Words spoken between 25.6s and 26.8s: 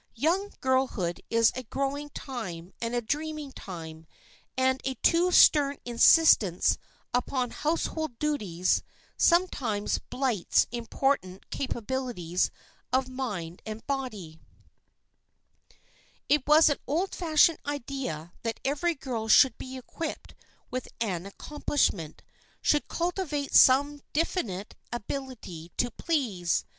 to please.